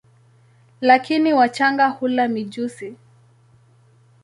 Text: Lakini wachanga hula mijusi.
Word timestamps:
Lakini 0.81 1.33
wachanga 1.33 1.87
hula 1.89 2.27
mijusi. 2.27 2.95